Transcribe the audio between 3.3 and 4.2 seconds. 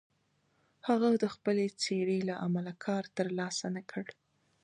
لاسه نه کړ.